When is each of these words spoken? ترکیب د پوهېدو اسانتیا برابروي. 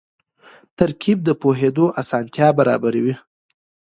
ترکیب 0.77 1.17
د 1.23 1.29
پوهېدو 1.41 1.85
اسانتیا 2.01 2.47
برابروي. 2.59 3.15